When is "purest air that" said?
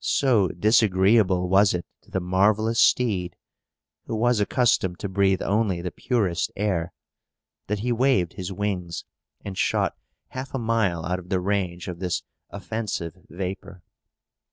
5.92-7.78